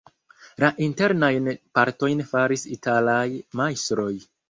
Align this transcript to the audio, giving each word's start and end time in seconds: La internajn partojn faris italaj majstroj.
La 0.63 0.69
internajn 0.85 1.51
partojn 1.81 2.25
faris 2.33 2.67
italaj 2.79 3.25
majstroj. 3.63 4.13